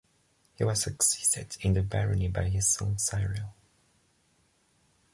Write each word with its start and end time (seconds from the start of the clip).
He 0.55 0.63
was 0.63 0.81
succeeded 0.81 1.57
in 1.61 1.73
the 1.73 1.83
barony 1.83 2.27
by 2.27 2.45
his 2.45 2.67
son 2.67 2.97
Cyril. 2.97 3.53